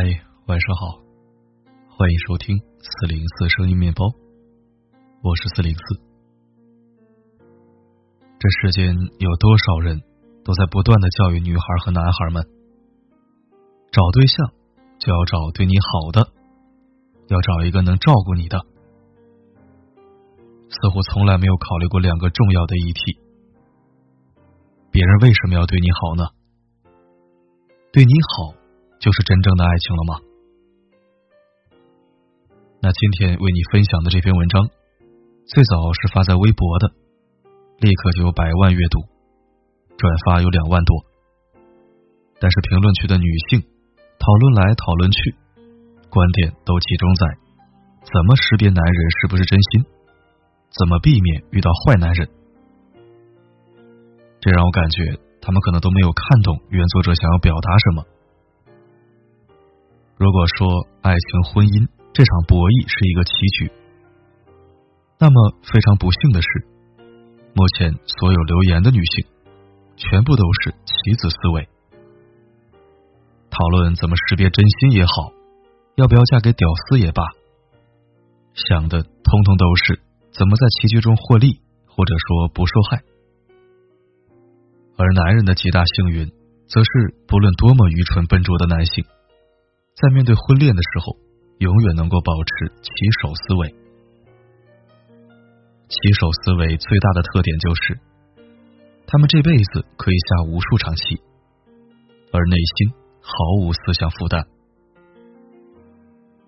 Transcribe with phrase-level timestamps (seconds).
[0.00, 0.04] 嗨，
[0.46, 1.02] 晚上好，
[1.90, 4.04] 欢迎收听四零四声音面包，
[5.24, 5.82] 我是四零四。
[8.38, 10.00] 这世间有多少人
[10.44, 12.46] 都在不断的教育女孩和男孩们，
[13.90, 14.52] 找对象
[15.00, 16.30] 就要找对你好的，
[17.26, 18.56] 要找一个能照顾你的，
[20.68, 23.18] 似乎从来没有考虑过两个重要的议题：
[24.92, 26.22] 别人为什么要对你好呢？
[27.90, 28.57] 对你好。
[28.98, 30.12] 就是真正的爱情了吗？
[32.80, 34.68] 那今天为你分享的这篇文章，
[35.46, 36.90] 最早是发在微博的，
[37.78, 39.00] 立刻就有百万阅读，
[39.96, 41.04] 转发有两万多。
[42.40, 43.62] 但是评论区的女性
[44.18, 45.34] 讨论来讨论去，
[46.10, 47.26] 观点都集中在
[48.02, 49.84] 怎么识别男人是不是真心，
[50.70, 52.28] 怎么避免遇到坏男人。
[54.40, 58.04] 这让我感觉他们可能都没有看懂原作者想要表达什么。
[60.18, 60.66] 如果说
[61.00, 63.70] 爱情婚姻这场博弈是一个棋局，
[65.14, 66.48] 那么非常不幸的是，
[67.54, 69.30] 目前所有留言的女性
[69.94, 71.68] 全部都是棋子思维，
[73.46, 75.30] 讨论怎么识别真心也好，
[75.94, 77.22] 要不要嫁给屌丝也罢，
[78.54, 80.02] 想的通通都是
[80.34, 83.06] 怎么在棋局中获利，或者说不受害。
[84.98, 86.26] 而男人的极大幸运，
[86.66, 89.06] 则是不论多么愚蠢笨拙的男性。
[90.00, 91.16] 在面对婚恋的时候，
[91.58, 93.74] 永远能够保持棋手思维。
[95.88, 97.98] 棋手思维最大的特点就是，
[99.08, 101.20] 他们这辈子可以下无数场棋，
[102.30, 104.46] 而内心毫无思想负担。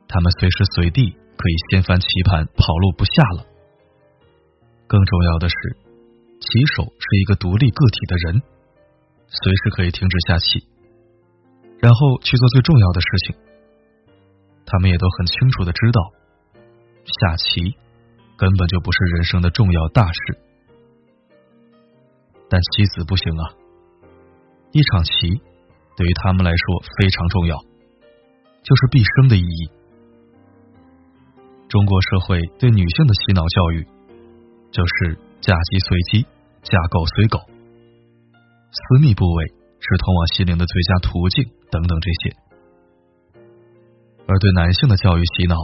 [0.06, 3.46] 他们随时随地可以掀翻棋盘，跑路不下了。
[4.86, 5.56] 更重要的是，
[6.38, 8.42] 棋手是一个独立个体的人，
[9.26, 10.69] 随时可以停止下棋。
[11.80, 13.36] 然后去做最重要的事情，
[14.66, 16.12] 他们也都很清楚的知道，
[17.04, 17.74] 下棋
[18.36, 20.38] 根本就不是人生的重要大事。
[22.50, 23.54] 但棋子不行啊，
[24.72, 25.40] 一场棋
[25.96, 27.56] 对于他们来说非常重要，
[28.62, 29.70] 就是毕生的意义。
[31.68, 33.86] 中国社会对女性的洗脑教育，
[34.72, 36.26] 就是嫁鸡随鸡，
[36.62, 37.38] 嫁狗随狗，
[38.72, 39.46] 私密部位
[39.80, 41.50] 是通往心灵的最佳途径。
[41.70, 42.36] 等等这些，
[44.26, 45.54] 而对男性的教育洗脑，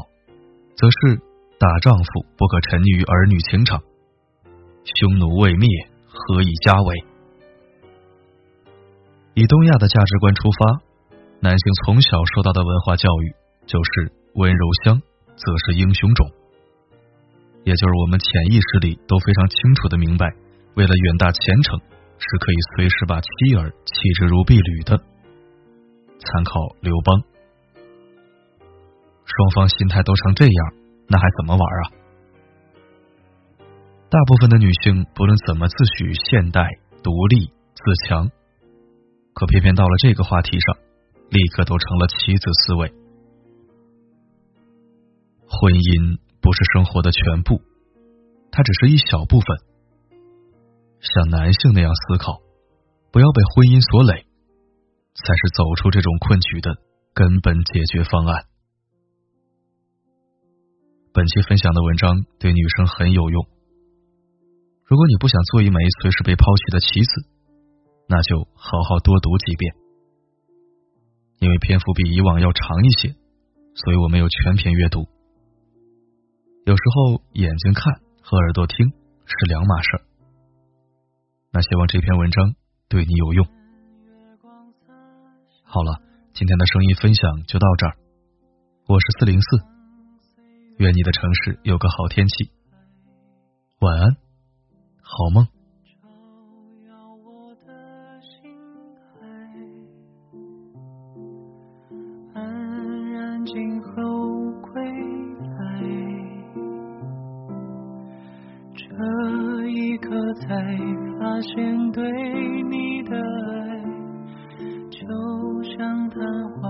[0.76, 1.20] 则是
[1.58, 2.06] 大丈夫
[2.38, 3.82] 不可沉溺于儿女情长，
[4.86, 5.66] 匈奴未灭，
[6.06, 6.94] 何以家为？
[9.34, 10.78] 以东亚的价值观出发，
[11.40, 13.34] 男性从小受到的文化教育
[13.66, 15.02] 就是温柔乡，
[15.34, 16.30] 则是英雄种，
[17.64, 20.30] 也就是我们潜意识里都非常清楚的明白，
[20.78, 21.80] 为了远大前程，
[22.18, 24.96] 是可以随时把妻儿弃之如敝履的。
[26.18, 27.22] 参考刘邦，
[29.24, 30.74] 双方心态都成这样，
[31.08, 31.84] 那还怎么玩啊？
[34.08, 36.66] 大部分的女性不论怎么自诩现代、
[37.02, 38.30] 独立、自强，
[39.34, 40.76] 可偏偏到了这个话题上，
[41.28, 42.88] 立刻都成了棋子思维。
[45.48, 47.60] 婚姻不是生活的全部，
[48.50, 49.46] 它只是一小部分。
[51.14, 52.40] 像男性那样思考，
[53.12, 54.26] 不要被婚姻所累。
[55.16, 56.76] 才是走出这种困局的
[57.14, 58.44] 根本解决方案。
[61.14, 63.46] 本期分享的文章对女生很有用。
[64.84, 67.10] 如果你不想做一枚随时被抛弃的棋子，
[68.06, 69.74] 那就好好多读几遍。
[71.40, 73.16] 因为篇幅比以往要长一些，
[73.74, 75.08] 所以我没有全篇阅读。
[76.66, 78.92] 有时候眼睛看和耳朵听
[79.24, 80.02] 是两码事儿。
[81.56, 82.54] 那希望这篇文章
[82.86, 83.46] 对你有用。
[85.64, 86.02] 好了，
[86.34, 87.96] 今天的声音分享就到这儿。
[88.86, 89.56] 我是四零四，
[90.76, 92.50] 愿你的城市有个好天气。
[93.80, 94.16] 晚安，
[95.00, 95.46] 好梦。
[110.48, 110.95] 安
[111.36, 112.02] 发现对
[112.62, 113.84] 你的爱。
[114.88, 115.06] 就
[115.64, 116.62] 像昙花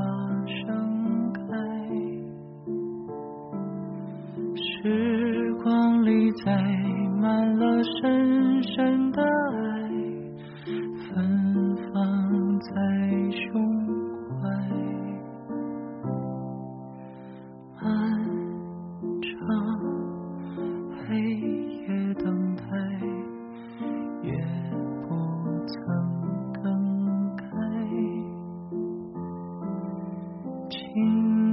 [0.45, 1.41] 盛开，
[4.57, 6.51] 时光里载
[7.21, 9.23] 满了深深的
[30.71, 31.46] 轻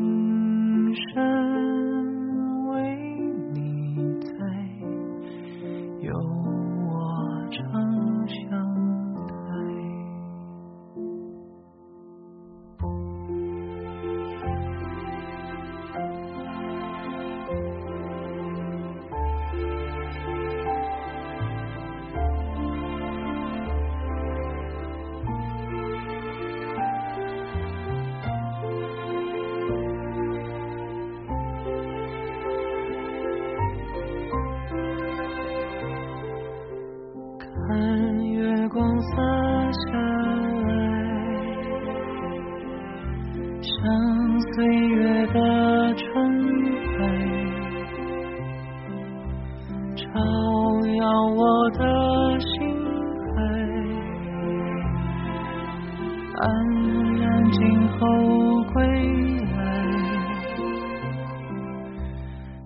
[44.55, 46.05] 岁月的尘
[46.99, 47.01] 埃，
[49.95, 50.05] 照
[50.95, 51.01] 耀
[51.35, 51.41] 我
[51.71, 51.79] 的
[52.39, 52.53] 心
[53.33, 53.35] 海，
[56.37, 56.45] 安
[57.19, 57.57] 然静
[57.97, 57.97] 候
[58.73, 58.75] 归
[59.55, 59.57] 来。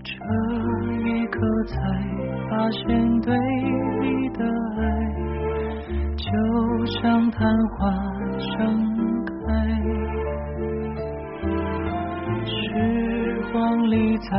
[0.04, 0.12] 这
[1.08, 1.36] 一刻
[1.68, 1.76] 才
[2.50, 3.34] 发现，对
[4.02, 4.44] 你的
[4.78, 4.80] 爱
[6.18, 6.26] 就
[7.00, 7.40] 像昙
[7.70, 7.80] 花
[8.40, 8.56] 盛
[9.24, 9.32] 开。
[13.90, 14.30] 里载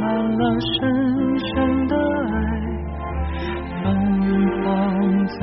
[0.00, 0.02] 满
[0.38, 2.38] 了深深的爱，
[3.82, 3.84] 芬
[4.62, 4.66] 芳
[5.26, 5.40] 在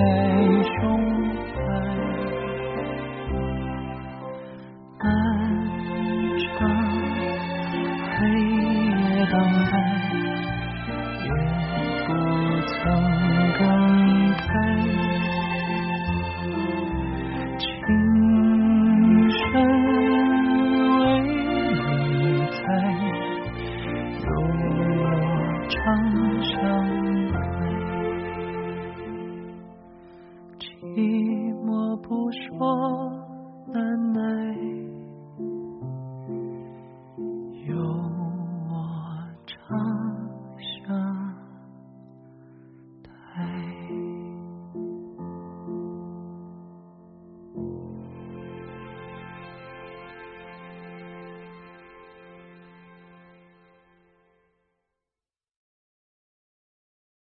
[30.97, 33.06] 寂寞不说。